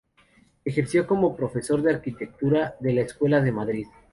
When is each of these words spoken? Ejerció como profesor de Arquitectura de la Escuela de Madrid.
Ejerció 0.65 1.05
como 1.05 1.35
profesor 1.35 1.83
de 1.83 1.91
Arquitectura 1.93 2.75
de 2.79 2.93
la 2.93 3.01
Escuela 3.01 3.39
de 3.39 3.51
Madrid. 3.51 3.85